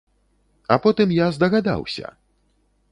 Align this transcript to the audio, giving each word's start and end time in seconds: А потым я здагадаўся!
А 0.75 0.77
потым 0.85 1.13
я 1.19 1.27
здагадаўся! 1.37 2.07